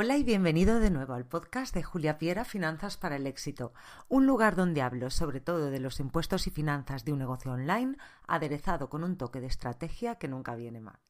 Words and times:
Hola 0.00 0.16
y 0.16 0.22
bienvenido 0.22 0.78
de 0.78 0.90
nuevo 0.90 1.14
al 1.14 1.26
podcast 1.26 1.74
de 1.74 1.82
Julia 1.82 2.18
Piera 2.18 2.44
Finanzas 2.44 2.96
para 2.96 3.16
el 3.16 3.26
Éxito, 3.26 3.72
un 4.06 4.28
lugar 4.28 4.54
donde 4.54 4.80
hablo 4.80 5.10
sobre 5.10 5.40
todo 5.40 5.72
de 5.72 5.80
los 5.80 5.98
impuestos 5.98 6.46
y 6.46 6.50
finanzas 6.50 7.04
de 7.04 7.12
un 7.12 7.18
negocio 7.18 7.50
online, 7.50 7.96
aderezado 8.28 8.90
con 8.90 9.02
un 9.02 9.16
toque 9.16 9.40
de 9.40 9.48
estrategia 9.48 10.14
que 10.14 10.28
nunca 10.28 10.54
viene 10.54 10.78
mal. 10.78 11.00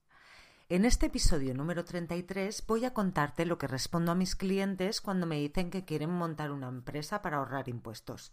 En 0.71 0.87
este 0.87 1.05
episodio 1.05 1.53
número 1.53 1.85
33 1.85 2.65
voy 2.67 2.87
a 2.87 2.95
contarte 2.95 3.45
lo 3.45 3.59
que 3.59 3.67
respondo 3.67 4.11
a 4.11 4.15
mis 4.15 4.35
clientes 4.35 5.03
cuando 5.03 5.27
me 5.27 5.37
dicen 5.37 5.70
que 5.70 5.84
quieren 5.84 6.09
montar 6.09 6.51
una 6.51 6.69
empresa 6.69 7.20
para 7.20 7.37
ahorrar 7.37 7.69
impuestos. 7.69 8.33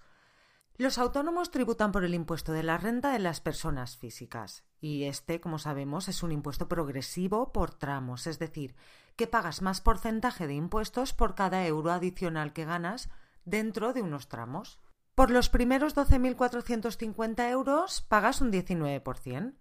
Los 0.77 0.97
autónomos 0.97 1.52
tributan 1.52 1.93
por 1.93 2.03
el 2.03 2.13
impuesto 2.13 2.52
de 2.52 2.61
la 2.61 2.77
renta 2.77 3.13
de 3.13 3.20
las 3.20 3.39
personas 3.39 3.95
físicas 3.95 4.65
y 4.81 5.05
este, 5.05 5.39
como 5.39 5.57
sabemos, 5.57 6.09
es 6.09 6.21
un 6.21 6.34
impuesto 6.34 6.67
progresivo 6.67 7.53
por 7.53 7.73
tramos, 7.73 8.27
es 8.27 8.39
decir, 8.39 8.75
que 9.15 9.25
pagas 9.25 9.61
más 9.61 9.79
porcentaje 9.79 10.48
de 10.48 10.53
impuestos 10.55 11.13
por 11.13 11.34
cada 11.34 11.65
euro 11.65 11.91
adicional 11.91 12.51
que 12.51 12.65
ganas 12.65 13.09
dentro 13.45 13.93
de 13.93 14.01
unos 14.01 14.27
tramos. 14.27 14.81
Por 15.15 15.31
los 15.31 15.48
primeros 15.48 15.95
12.450 15.95 17.49
euros 17.49 18.01
pagas 18.01 18.41
un 18.41 18.51
19%. 18.51 19.53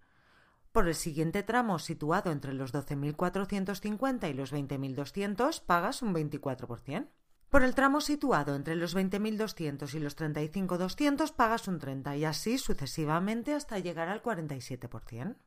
Por 0.73 0.89
el 0.89 0.95
siguiente 0.95 1.43
tramo 1.43 1.79
situado 1.79 2.33
entre 2.33 2.51
los 2.53 2.73
12.450 2.73 4.29
y 4.29 4.33
los 4.33 4.51
20.200 4.51 5.61
pagas 5.65 6.01
un 6.01 6.13
24%. 6.13 7.07
Por 7.49 7.63
el 7.63 7.75
tramo 7.75 8.01
situado 8.01 8.55
entre 8.55 8.75
los 8.75 8.95
20.200 8.95 9.93
y 9.93 9.99
los 9.99 10.17
35.200 10.17 11.33
pagas 11.33 11.67
un 11.67 11.79
30% 11.79 12.17
y 12.17 12.25
así 12.25 12.57
sucesivamente 12.57 13.53
hasta 13.53 13.79
llegar 13.79 14.09
al 14.09 14.21
47%. 14.21 15.37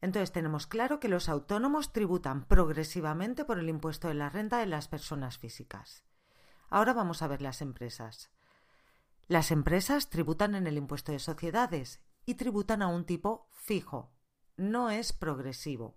Entonces 0.00 0.32
tenemos 0.32 0.66
claro 0.66 0.98
que 0.98 1.08
los 1.08 1.28
autónomos 1.28 1.92
tributan 1.92 2.44
progresivamente 2.46 3.44
por 3.44 3.58
el 3.58 3.68
impuesto 3.68 4.08
de 4.08 4.14
la 4.14 4.30
renta 4.30 4.58
de 4.58 4.66
las 4.66 4.88
personas 4.88 5.38
físicas. 5.38 6.02
Ahora 6.70 6.92
vamos 6.92 7.22
a 7.22 7.28
ver 7.28 7.40
las 7.40 7.62
empresas. 7.62 8.30
Las 9.28 9.52
empresas 9.52 10.08
tributan 10.08 10.56
en 10.56 10.66
el 10.66 10.76
impuesto 10.76 11.12
de 11.12 11.20
sociedades 11.20 12.00
y 12.26 12.34
tributan 12.34 12.82
a 12.82 12.88
un 12.88 13.04
tipo 13.04 13.46
fijo. 13.52 14.12
No 14.56 14.90
es 14.90 15.12
progresivo. 15.12 15.96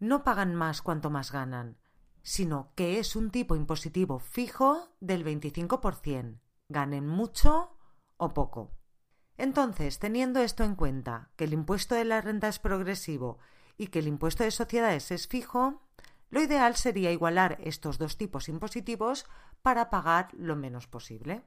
No 0.00 0.24
pagan 0.24 0.56
más 0.56 0.82
cuanto 0.82 1.10
más 1.10 1.30
ganan 1.30 1.78
sino 2.24 2.72
que 2.74 2.98
es 2.98 3.14
un 3.14 3.30
tipo 3.30 3.54
impositivo 3.54 4.18
fijo 4.18 4.88
del 4.98 5.24
25%, 5.24 6.40
ganen 6.70 7.06
mucho 7.06 7.76
o 8.16 8.32
poco. 8.32 8.72
Entonces, 9.36 9.98
teniendo 9.98 10.40
esto 10.40 10.64
en 10.64 10.74
cuenta, 10.74 11.30
que 11.36 11.44
el 11.44 11.52
impuesto 11.52 11.94
de 11.94 12.06
la 12.06 12.22
renta 12.22 12.48
es 12.48 12.58
progresivo 12.58 13.38
y 13.76 13.88
que 13.88 13.98
el 13.98 14.08
impuesto 14.08 14.42
de 14.42 14.50
sociedades 14.50 15.10
es 15.10 15.28
fijo, 15.28 15.82
lo 16.30 16.40
ideal 16.40 16.76
sería 16.76 17.12
igualar 17.12 17.58
estos 17.62 17.98
dos 17.98 18.16
tipos 18.16 18.48
impositivos 18.48 19.26
para 19.60 19.90
pagar 19.90 20.28
lo 20.32 20.56
menos 20.56 20.86
posible. 20.86 21.44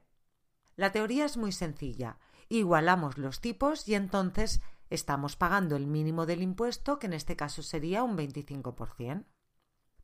La 0.76 0.92
teoría 0.92 1.24
es 1.24 1.36
muy 1.36 1.50
sencilla. 1.50 2.18
Igualamos 2.48 3.18
los 3.18 3.40
tipos 3.40 3.88
y 3.88 3.96
entonces 3.96 4.62
estamos 4.90 5.34
pagando 5.34 5.74
el 5.74 5.88
mínimo 5.88 6.24
del 6.24 6.40
impuesto, 6.40 7.00
que 7.00 7.06
en 7.08 7.14
este 7.14 7.34
caso 7.34 7.64
sería 7.64 8.04
un 8.04 8.16
25%. 8.16 9.24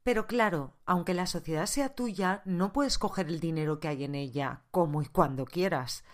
Pero 0.04 0.26
claro, 0.26 0.76
aunque 0.84 1.14
la 1.14 1.26
sociedad 1.26 1.64
sea 1.64 1.94
tuya, 1.94 2.42
no 2.44 2.74
puedes 2.74 2.98
coger 2.98 3.26
el 3.28 3.40
dinero 3.40 3.80
que 3.80 3.88
hay 3.88 4.04
en 4.04 4.14
ella 4.14 4.60
como 4.70 5.00
y 5.00 5.06
cuando 5.06 5.46
quieras, 5.46 6.04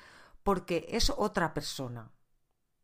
porque 0.45 0.87
es 0.91 1.11
otra 1.11 1.53
persona, 1.55 2.12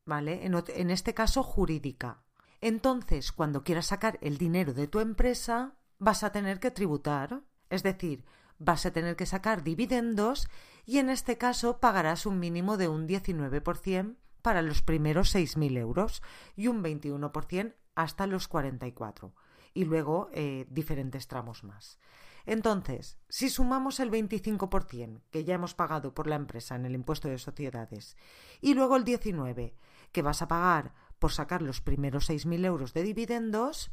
¿vale? 0.05 0.45
En, 0.45 0.91
este 0.91 1.15
caso 1.15 1.45
jurídica. 1.45 2.25
Entonces, 2.61 3.31
cuando 3.31 3.63
quieras 3.63 3.87
sacar 3.87 4.19
el 4.21 4.37
dinero 4.37 4.75
de 4.75 4.89
tu 4.89 4.99
empresa, 4.99 5.77
vas 6.01 6.25
a 6.25 6.33
tener 6.33 6.59
que 6.59 6.73
tributar, 6.73 7.41
es 7.71 7.85
decir, 7.85 8.25
vas 8.59 8.85
a 8.85 8.91
tener 8.91 9.15
que 9.15 9.27
sacar 9.27 9.63
dividendos 9.63 10.49
y 10.87 10.99
en 10.99 11.09
este 11.09 11.39
caso 11.39 11.79
pagarás 11.79 12.27
un 12.27 12.41
mínimo 12.41 12.77
de 12.77 12.89
un 12.89 13.07
19% 13.07 14.17
para 14.43 14.61
los 14.61 14.83
primeros 14.83 15.33
6.000 15.33 15.79
euros 15.79 16.21
y 16.57 16.67
un 16.67 16.83
21% 16.83 17.77
hasta 17.95 18.27
los 18.27 18.49
44 18.49 19.33
y 19.77 19.85
luego 19.85 20.31
eh, 20.33 20.67
diferentes 20.71 21.29
tramos 21.29 21.63
más. 21.63 21.99
Entonces, 22.47 23.19
si 23.29 23.51
sumamos 23.51 24.01
el 24.01 24.11
25% 24.11 25.21
que 25.31 25.45
ya 25.45 25.55
hemos 25.55 25.75
pagado 25.75 26.15
por 26.15 26.29
la 26.29 26.37
empresa 26.37 26.77
en 26.77 26.87
el 26.87 26.95
impuesto 26.95 27.29
de 27.29 27.39
sociedades 27.39 28.17
y 28.63 28.73
luego 28.73 28.97
el 28.97 29.05
19% 29.05 29.75
que 30.13 30.23
vas 30.23 30.41
a 30.41 30.49
pagar 30.49 30.95
por 31.19 31.33
sacar 31.33 31.61
los 31.61 31.83
primeros 31.83 32.31
6.000 32.31 32.65
euros 32.65 32.95
de 32.95 33.03
dividendos, 33.03 33.91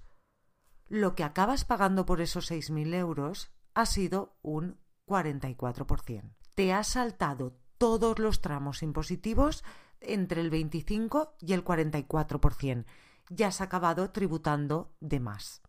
lo 0.88 1.16
que 1.16 1.24
acabas 1.26 1.66
pagando 1.66 2.06
por 2.06 2.22
esos 2.22 2.50
6.000 2.50 2.94
euros 2.94 3.52
ha 3.74 3.86
sido 3.86 4.38
un 4.42 4.78
44%. 5.06 6.34
Te 6.56 6.72
has 6.72 6.88
saltado 6.88 7.58
todos 7.78 8.20
los 8.20 8.40
tramos 8.40 8.84
impositivos 8.84 9.66
entre 10.00 10.40
el 10.40 10.50
25 10.50 11.36
y 11.42 11.54
el 11.54 11.66
44%. 11.66 12.86
Ya 13.30 13.48
has 13.48 13.60
acabado 13.60 14.12
tributando 14.12 14.94
de 15.02 15.20
más. 15.20 15.63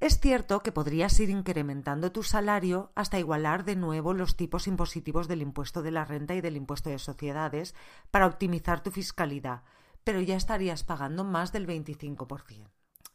Es 0.00 0.18
cierto 0.18 0.62
que 0.62 0.72
podrías 0.72 1.20
ir 1.20 1.28
incrementando 1.28 2.10
tu 2.10 2.22
salario 2.22 2.90
hasta 2.94 3.18
igualar 3.18 3.66
de 3.66 3.76
nuevo 3.76 4.14
los 4.14 4.34
tipos 4.34 4.66
impositivos 4.66 5.28
del 5.28 5.42
impuesto 5.42 5.82
de 5.82 5.90
la 5.90 6.06
renta 6.06 6.34
y 6.34 6.40
del 6.40 6.56
impuesto 6.56 6.88
de 6.88 6.98
sociedades 6.98 7.74
para 8.10 8.26
optimizar 8.26 8.82
tu 8.82 8.90
fiscalidad, 8.90 9.62
pero 10.02 10.22
ya 10.22 10.36
estarías 10.36 10.84
pagando 10.84 11.22
más 11.22 11.52
del 11.52 11.66
25%. 11.66 12.70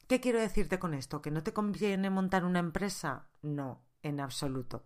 ¿Qué 0.08 0.20
quiero 0.20 0.40
decirte 0.40 0.78
con 0.78 0.94
esto? 0.94 1.24
¿Que 1.24 1.32
no 1.32 1.42
te 1.42 1.54
conviene 1.54 2.12
montar 2.12 2.46
una 2.46 2.60
empresa? 2.60 3.30
No, 3.42 3.82
en 4.04 4.20
absoluto. 4.20 4.86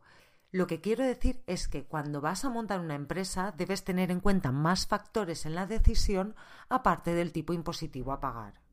Lo 0.51 0.67
que 0.67 0.79
quiero 0.79 1.03
decir 1.03 1.43
es 1.47 1.67
que 1.67 1.83
cuando 1.83 2.21
vas 2.21 2.45
a 2.45 2.49
montar 2.49 2.79
una 2.79 2.95
empresa 2.95 3.53
debes 3.57 3.83
tener 3.83 4.09
en 4.09 4.21
cuenta 4.21 4.53
más 4.53 4.87
factores 4.87 5.45
en 5.45 5.53
la 5.53 5.67
decisión 5.67 6.33
aparte 6.69 7.13
del 7.13 7.33
tipo 7.33 7.51
impositivo 7.51 8.13
a 8.13 8.21
pagar. 8.21 8.68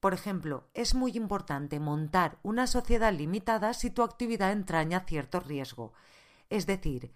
Por 0.00 0.14
ejemplo, 0.14 0.68
es 0.74 0.94
muy 0.94 1.12
importante 1.16 1.80
montar 1.80 2.38
una 2.42 2.66
sociedad 2.66 3.12
limitada 3.12 3.74
si 3.74 3.90
tu 3.90 4.02
actividad 4.02 4.52
entraña 4.52 5.00
cierto 5.00 5.40
riesgo, 5.40 5.92
es 6.50 6.66
decir, 6.66 7.12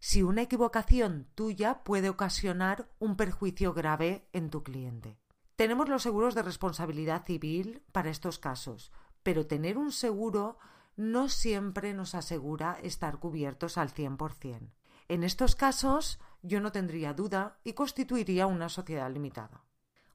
si 0.00 0.22
una 0.22 0.42
equivocación 0.42 1.28
tuya 1.34 1.82
puede 1.84 2.08
ocasionar 2.08 2.90
un 2.98 3.16
perjuicio 3.16 3.72
grave 3.72 4.28
en 4.32 4.50
tu 4.50 4.62
cliente. 4.62 5.16
Tenemos 5.56 5.88
los 5.88 6.02
seguros 6.02 6.34
de 6.34 6.42
responsabilidad 6.42 7.24
civil 7.24 7.82
para 7.92 8.10
estos 8.10 8.38
casos, 8.38 8.90
pero 9.22 9.46
tener 9.46 9.78
un 9.78 9.92
seguro 9.92 10.58
no 10.96 11.28
siempre 11.28 11.94
nos 11.94 12.14
asegura 12.14 12.78
estar 12.82 13.18
cubiertos 13.18 13.78
al 13.78 13.94
100%. 13.94 14.72
En 15.08 15.22
estos 15.22 15.54
casos, 15.54 16.18
yo 16.42 16.60
no 16.60 16.72
tendría 16.72 17.14
duda 17.14 17.58
y 17.62 17.74
constituiría 17.74 18.46
una 18.46 18.68
sociedad 18.68 19.10
limitada. 19.10 19.64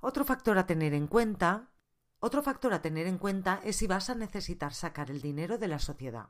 Otro 0.01 0.25
factor 0.25 0.57
a 0.57 0.67
tener 0.67 0.93
en 0.93 1.07
cuenta 1.07 1.69
otro 2.19 2.41
factor 2.41 2.73
a 2.73 2.81
tener 2.81 3.07
en 3.07 3.17
cuenta 3.17 3.61
es 3.63 3.77
si 3.77 3.87
vas 3.87 4.09
a 4.09 4.15
necesitar 4.15 4.73
sacar 4.73 5.09
el 5.09 5.21
dinero 5.21 5.57
de 5.57 5.67
la 5.67 5.79
sociedad. 5.79 6.29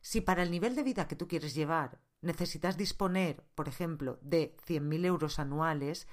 Si 0.00 0.20
para 0.20 0.42
el 0.42 0.50
nivel 0.50 0.74
de 0.74 0.82
vida 0.82 1.08
que 1.08 1.16
tú 1.16 1.28
quieres 1.28 1.54
llevar 1.54 2.00
necesitas 2.22 2.76
disponer, 2.76 3.44
por 3.54 3.68
ejemplo, 3.68 4.18
de 4.22 4.56
100.000 4.66 5.04
euros 5.04 5.38
anuales, 5.38 6.08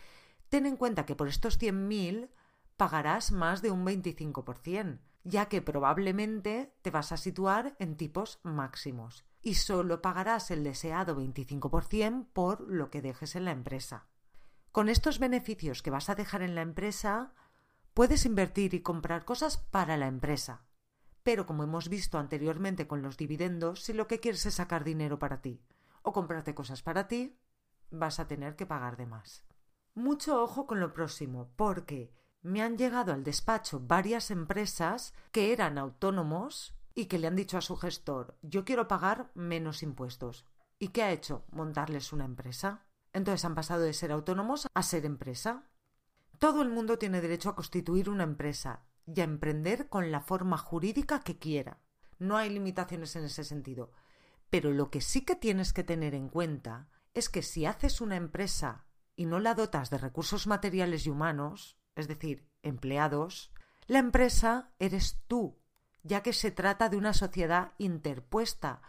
ten 0.50 0.66
en 0.66 0.78
cuenta 0.78 1.06
que 1.06 1.16
por 1.16 1.28
estos 1.28 1.60
100.000 1.60 2.30
pagarás 2.76 3.32
más 3.32 3.62
de 3.62 3.72
un 3.72 3.86
25%, 3.86 5.00
ya 5.24 5.48
que 5.48 5.62
probablemente 5.62 6.74
te 6.82 6.92
vas 6.92 7.12
a 7.12 7.18
situar 7.18 7.76
en 7.80 7.96
tipos 7.96 8.40
máximos 8.44 9.26
y 9.42 9.56
solo 9.56 10.02
pagarás 10.02 10.52
el 10.52 10.64
deseado 10.64 11.16
25% 11.16 12.28
por 12.34 12.62
lo 12.62 12.90
que 12.90 13.02
dejes 13.02 13.36
en 13.36 13.46
la 13.46 13.52
empresa. 13.52 14.08
Con 14.72 14.90
estos 14.90 15.20
beneficios 15.20 15.84
que 15.84 15.92
vas 15.92 16.10
a 16.10 16.16
dejar 16.16 16.42
en 16.42 16.56
la 16.56 16.62
empresa, 16.62 17.34
Puedes 17.94 18.26
invertir 18.26 18.74
y 18.74 18.82
comprar 18.82 19.24
cosas 19.24 19.58
para 19.58 19.98
la 19.98 20.08
empresa. 20.08 20.66
Pero 21.22 21.46
como 21.46 21.64
hemos 21.64 21.90
visto 21.90 22.18
anteriormente 22.18 22.88
con 22.88 23.04
los 23.04 23.18
dividendos, 23.18 23.84
si 23.84 23.94
lo 23.94 24.08
que 24.08 24.20
quieres 24.20 24.46
es 24.48 24.56
sacar 24.56 24.84
dinero 24.84 25.20
para 25.20 25.42
ti 25.42 25.62
o 26.02 26.12
comprarte 26.12 26.56
cosas 26.56 26.82
para 26.82 27.08
ti, 27.08 27.38
vas 27.92 28.20
a 28.20 28.28
tener 28.28 28.56
que 28.56 28.66
pagar 28.66 28.98
de 28.98 29.06
más. 29.06 29.46
Mucho 29.94 30.42
ojo 30.42 30.66
con 30.66 30.80
lo 30.80 30.92
próximo, 30.92 31.52
porque 31.56 32.12
me 32.42 32.64
han 32.64 32.78
llegado 32.78 33.14
al 33.14 33.24
despacho 33.24 33.80
varias 33.80 34.32
empresas 34.32 35.14
que 35.32 35.54
eran 35.54 35.78
autónomos 35.78 36.74
y 36.96 37.06
que 37.06 37.20
le 37.20 37.28
han 37.28 37.36
dicho 37.36 37.58
a 37.58 37.62
su 37.62 37.78
gestor 37.78 38.38
yo 38.42 38.66
quiero 38.66 38.88
pagar 38.88 39.30
menos 39.36 39.84
impuestos. 39.84 40.46
¿Y 40.80 40.90
qué 40.90 41.04
ha 41.04 41.12
hecho? 41.12 41.46
Montarles 41.52 42.12
una 42.12 42.26
empresa. 42.26 42.86
Entonces 43.14 43.46
han 43.46 43.56
pasado 43.56 43.84
de 43.84 43.94
ser 43.94 44.12
autónomos 44.12 44.68
a 44.74 44.84
ser 44.84 45.06
empresa. 45.06 45.70
Todo 46.44 46.62
el 46.62 46.68
mundo 46.68 46.98
tiene 47.00 47.22
derecho 47.22 47.48
a 47.48 47.56
constituir 47.56 48.10
una 48.10 48.26
empresa 48.26 48.84
y 49.08 49.22
a 49.22 49.24
emprender 49.24 49.88
con 49.88 50.12
la 50.12 50.20
forma 50.20 50.58
jurídica 50.58 51.22
que 51.22 51.40
quiera. 51.40 51.80
No 52.20 52.36
hay 52.36 52.50
limitaciones 52.50 53.16
en 53.16 53.24
ese 53.24 53.46
sentido. 53.46 53.94
Pero 54.50 54.74
lo 54.74 54.92
que 54.92 55.00
sí 55.00 55.22
que 55.22 55.38
tienes 55.38 55.72
que 55.72 55.86
tener 55.86 56.14
en 56.14 56.28
cuenta 56.28 56.90
es 57.14 57.30
que 57.30 57.44
si 57.44 57.66
haces 57.66 58.02
una 58.02 58.18
empresa 58.18 58.84
y 59.16 59.26
no 59.26 59.40
la 59.40 59.56
dotas 59.56 59.90
de 59.90 59.98
recursos 59.98 60.46
materiales 60.46 61.06
y 61.06 61.12
humanos, 61.12 61.78
es 61.96 62.10
decir, 62.10 62.46
empleados, 62.62 63.54
la 63.88 64.00
empresa 64.00 64.74
eres 64.80 65.22
tú, 65.28 65.62
ya 66.02 66.24
que 66.24 66.34
se 66.34 66.52
trata 66.52 66.90
de 66.90 66.98
una 66.98 67.14
sociedad 67.14 67.72
interpuesta, 67.78 68.82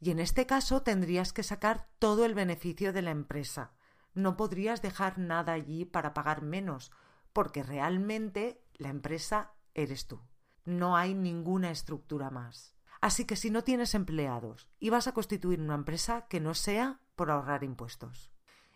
y 0.00 0.10
en 0.10 0.18
este 0.18 0.44
caso 0.46 0.82
tendrías 0.82 1.32
que 1.32 1.44
sacar 1.44 1.86
todo 2.00 2.24
el 2.24 2.34
beneficio 2.34 2.92
de 2.92 3.02
la 3.02 3.12
empresa. 3.12 3.75
No 4.16 4.38
podrías 4.38 4.80
dejar 4.80 5.18
nada 5.18 5.52
allí 5.52 5.84
para 5.84 6.14
pagar 6.14 6.40
menos, 6.40 6.90
porque 7.34 7.62
realmente 7.62 8.64
la 8.78 8.88
empresa 8.88 9.52
eres 9.74 10.06
tú. 10.06 10.22
No 10.64 10.96
hay 10.96 11.14
ninguna 11.14 11.70
estructura 11.70 12.30
más. 12.30 12.74
Así 13.02 13.26
que 13.26 13.36
si 13.36 13.50
no 13.50 13.62
tienes 13.62 13.94
empleados 13.94 14.70
y 14.80 14.88
vas 14.88 15.06
a 15.06 15.12
constituir 15.12 15.60
una 15.60 15.74
empresa 15.74 16.26
que 16.28 16.40
no 16.40 16.54
sea 16.54 16.98
por 17.14 17.30
ahorrar 17.30 17.62
impuestos. 17.62 18.32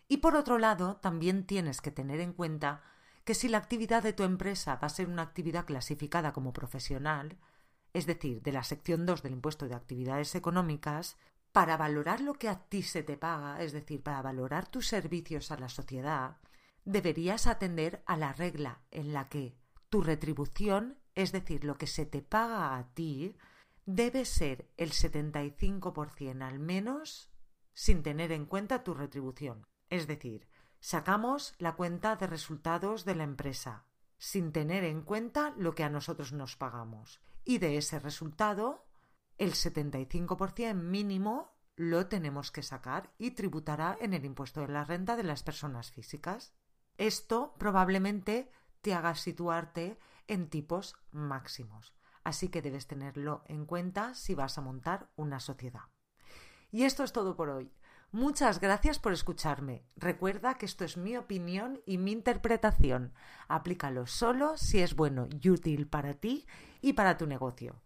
Y 0.07 0.17
por 0.17 0.35
otro 0.35 0.59
lado, 0.59 0.97
también 0.97 1.47
tienes 1.47 1.81
que 1.81 1.89
tener 1.89 2.19
en 2.19 2.33
cuenta 2.33 2.83
que 3.23 3.33
si 3.33 3.49
la 3.49 3.57
actividad 3.57 4.03
de 4.03 4.13
tu 4.13 4.21
empresa 4.21 4.75
va 4.75 4.85
a 4.85 4.89
ser 4.89 5.09
una 5.09 5.23
actividad 5.23 5.65
clasificada 5.65 6.33
como 6.33 6.53
profesional, 6.53 7.39
es 7.93 8.05
decir, 8.05 8.43
de 8.43 8.51
la 8.51 8.63
sección 8.63 9.07
2 9.07 9.23
del 9.23 9.33
impuesto 9.33 9.67
de 9.67 9.73
actividades 9.73 10.35
económicas, 10.35 11.17
para 11.51 11.77
valorar 11.77 12.21
lo 12.21 12.33
que 12.33 12.49
a 12.49 12.59
ti 12.59 12.81
se 12.81 13.03
te 13.03 13.17
paga, 13.17 13.61
es 13.61 13.71
decir, 13.71 14.01
para 14.01 14.21
valorar 14.21 14.67
tus 14.67 14.87
servicios 14.87 15.51
a 15.51 15.57
la 15.57 15.69
sociedad, 15.69 16.37
deberías 16.85 17.47
atender 17.47 18.03
a 18.05 18.17
la 18.17 18.33
regla 18.33 18.81
en 18.91 19.13
la 19.13 19.29
que 19.29 19.55
tu 19.89 20.01
retribución, 20.01 20.97
es 21.15 21.31
decir, 21.31 21.63
lo 21.63 21.77
que 21.77 21.87
se 21.87 22.05
te 22.05 22.21
paga 22.21 22.77
a 22.77 22.93
ti, 22.93 23.35
debe 23.85 24.25
ser 24.25 24.69
el 24.77 24.91
75% 24.91 26.41
al 26.41 26.59
menos 26.59 27.29
sin 27.73 28.03
tener 28.03 28.31
en 28.31 28.45
cuenta 28.45 28.83
tu 28.83 28.93
retribución. 28.93 29.67
Es 29.89 30.07
decir, 30.07 30.47
sacamos 30.79 31.53
la 31.57 31.75
cuenta 31.75 32.15
de 32.15 32.27
resultados 32.27 33.05
de 33.05 33.15
la 33.15 33.23
empresa 33.23 33.85
sin 34.17 34.51
tener 34.51 34.83
en 34.83 35.01
cuenta 35.01 35.53
lo 35.57 35.73
que 35.73 35.83
a 35.83 35.89
nosotros 35.89 36.31
nos 36.31 36.55
pagamos. 36.55 37.21
Y 37.43 37.57
de 37.57 37.77
ese 37.77 37.99
resultado, 37.99 38.85
el 39.37 39.53
75% 39.53 40.73
mínimo 40.73 41.53
lo 41.75 42.07
tenemos 42.07 42.51
que 42.51 42.63
sacar 42.63 43.13
y 43.17 43.31
tributará 43.31 43.97
en 43.99 44.13
el 44.13 44.25
impuesto 44.25 44.61
de 44.61 44.67
la 44.67 44.83
renta 44.83 45.15
de 45.15 45.23
las 45.23 45.43
personas 45.43 45.91
físicas. 45.91 46.53
Esto 46.97 47.55
probablemente 47.57 48.51
te 48.81 48.93
haga 48.93 49.15
situarte 49.15 49.97
en 50.27 50.49
tipos 50.49 50.95
máximos 51.11 51.93
así 52.23 52.49
que 52.49 52.61
debes 52.61 52.87
tenerlo 52.87 53.43
en 53.47 53.65
cuenta 53.65 54.13
si 54.13 54.35
vas 54.35 54.57
a 54.57 54.61
montar 54.61 55.09
una 55.15 55.39
sociedad. 55.39 55.89
Y 56.71 56.83
esto 56.83 57.03
es 57.03 57.11
todo 57.11 57.35
por 57.35 57.49
hoy. 57.49 57.71
Muchas 58.11 58.59
gracias 58.59 58.99
por 58.99 59.13
escucharme. 59.13 59.85
Recuerda 59.95 60.55
que 60.55 60.65
esto 60.65 60.83
es 60.83 60.97
mi 60.97 61.15
opinión 61.15 61.81
y 61.85 61.97
mi 61.97 62.11
interpretación. 62.11 63.13
Aplícalo 63.47 64.05
solo 64.05 64.57
si 64.57 64.79
es 64.79 64.95
bueno 64.95 65.27
y 65.29 65.49
útil 65.49 65.87
para 65.87 66.13
ti 66.15 66.45
y 66.81 66.93
para 66.93 67.17
tu 67.17 67.25
negocio. 67.25 67.81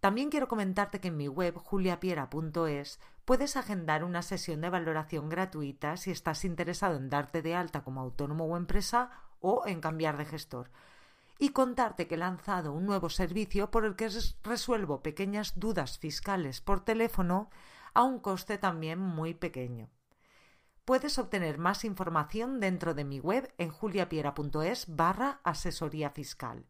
También 0.00 0.30
quiero 0.30 0.46
comentarte 0.46 1.00
que 1.00 1.08
en 1.08 1.16
mi 1.16 1.26
web 1.26 1.56
juliapiera.es 1.56 3.00
puedes 3.24 3.56
agendar 3.56 4.04
una 4.04 4.22
sesión 4.22 4.60
de 4.60 4.70
valoración 4.70 5.28
gratuita 5.28 5.96
si 5.96 6.10
estás 6.12 6.44
interesado 6.44 6.96
en 6.96 7.10
darte 7.10 7.42
de 7.42 7.54
alta 7.54 7.82
como 7.82 8.00
autónomo 8.00 8.44
o 8.44 8.56
empresa 8.56 9.10
o 9.40 9.64
en 9.66 9.80
cambiar 9.80 10.16
de 10.16 10.24
gestor 10.24 10.70
y 11.38 11.50
contarte 11.50 12.08
que 12.08 12.16
he 12.16 12.18
lanzado 12.18 12.72
un 12.72 12.86
nuevo 12.86 13.08
servicio 13.08 13.70
por 13.70 13.84
el 13.84 13.96
que 13.96 14.10
resuelvo 14.42 15.02
pequeñas 15.02 15.58
dudas 15.58 15.98
fiscales 15.98 16.60
por 16.60 16.84
teléfono 16.84 17.50
a 17.94 18.02
un 18.02 18.18
coste 18.18 18.58
también 18.58 18.98
muy 18.98 19.34
pequeño. 19.34 19.88
Puedes 20.84 21.18
obtener 21.18 21.58
más 21.58 21.84
información 21.84 22.60
dentro 22.60 22.94
de 22.94 23.04
mi 23.04 23.20
web 23.20 23.52
en 23.58 23.70
juliapiera.es 23.70 24.96
barra 24.96 25.40
asesoría 25.44 26.10
fiscal. 26.10 26.66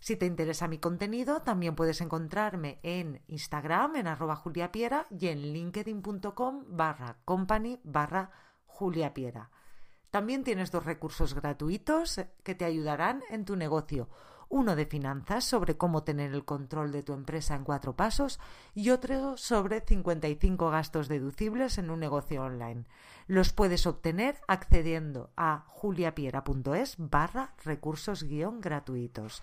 Si 0.00 0.16
te 0.16 0.24
interesa 0.24 0.66
mi 0.66 0.78
contenido, 0.78 1.42
también 1.42 1.76
puedes 1.76 2.00
encontrarme 2.00 2.80
en 2.82 3.22
Instagram 3.28 3.96
en 3.96 4.06
arroba 4.06 4.34
juliapiera 4.34 5.06
y 5.10 5.28
en 5.28 5.52
linkedin.com 5.52 6.64
barra 6.68 7.18
company 7.26 7.80
barra 7.84 8.30
juliapiera. 8.64 9.50
También 10.10 10.42
tienes 10.42 10.72
dos 10.72 10.84
recursos 10.84 11.34
gratuitos 11.34 12.20
que 12.42 12.54
te 12.54 12.64
ayudarán 12.64 13.22
en 13.30 13.44
tu 13.44 13.56
negocio. 13.56 14.08
Uno 14.48 14.74
de 14.74 14.86
finanzas 14.86 15.44
sobre 15.44 15.76
cómo 15.76 16.02
tener 16.02 16.32
el 16.32 16.44
control 16.44 16.90
de 16.90 17.04
tu 17.04 17.12
empresa 17.12 17.54
en 17.54 17.62
cuatro 17.62 17.94
pasos 17.94 18.40
y 18.74 18.90
otro 18.90 19.36
sobre 19.36 19.80
55 19.80 20.70
gastos 20.70 21.06
deducibles 21.06 21.78
en 21.78 21.90
un 21.90 22.00
negocio 22.00 22.42
online. 22.42 22.86
Los 23.28 23.52
puedes 23.52 23.86
obtener 23.86 24.40
accediendo 24.48 25.30
a 25.36 25.62
juliapiera.es 25.68 26.96
barra 26.98 27.54
recursos 27.64 28.24
guion 28.24 28.60
gratuitos. 28.60 29.42